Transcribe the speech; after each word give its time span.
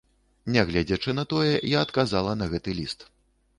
Нягледзячы 0.55 1.15
на 1.19 1.27
тое, 1.35 1.53
я 1.75 1.85
адказала 1.89 2.35
на 2.43 2.51
гэты 2.57 2.77
ліст. 2.83 3.09